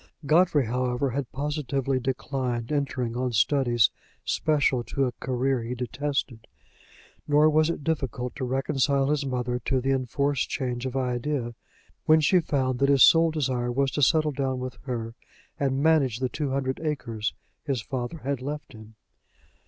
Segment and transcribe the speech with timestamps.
[0.25, 3.91] Godfrey, however, had positively declined entering on the studies
[4.25, 6.47] special to a career he detested;
[7.27, 11.53] nor was it difficult to reconcile his mother to the enforced change of idea,
[12.05, 15.13] when she found that his sole desire was to settle down with her,
[15.59, 18.95] and manage the two hundred acres his father had left him.